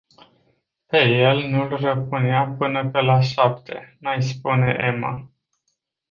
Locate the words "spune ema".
4.21-5.31